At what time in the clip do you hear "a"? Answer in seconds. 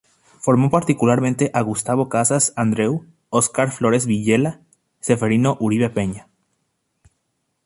1.53-1.61